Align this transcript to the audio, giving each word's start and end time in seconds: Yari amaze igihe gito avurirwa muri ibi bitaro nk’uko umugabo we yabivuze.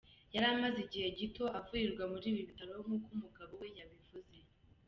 Yari 0.33 0.47
amaze 0.53 0.77
igihe 0.85 1.07
gito 1.19 1.43
avurirwa 1.59 2.03
muri 2.11 2.25
ibi 2.31 2.41
bitaro 2.49 2.73
nk’uko 2.83 3.07
umugabo 3.15 3.51
we 3.61 3.67
yabivuze. 3.77 4.37